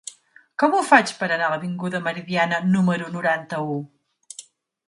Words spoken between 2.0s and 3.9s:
Meridiana número noranta-u?